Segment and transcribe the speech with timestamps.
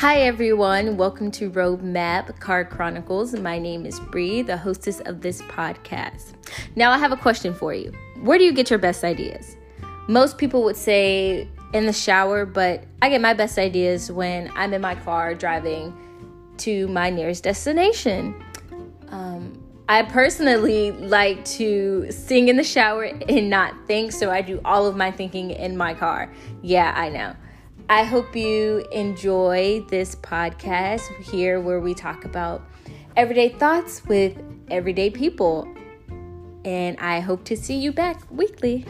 [0.00, 3.34] Hi everyone, welcome to Roadmap Car Chronicles.
[3.34, 6.32] My name is Bree, the hostess of this podcast.
[6.74, 7.92] Now I have a question for you.
[8.22, 9.58] Where do you get your best ideas?
[10.08, 14.72] Most people would say in the shower, but I get my best ideas when I'm
[14.72, 15.94] in my car driving
[16.56, 18.34] to my nearest destination.
[19.08, 19.52] Um,
[19.86, 24.86] I personally like to sing in the shower and not think, so I do all
[24.86, 26.32] of my thinking in my car.
[26.62, 27.34] Yeah, I know.
[27.90, 32.62] I hope you enjoy this podcast here where we talk about
[33.16, 35.66] everyday thoughts with everyday people.
[36.64, 38.86] And I hope to see you back weekly.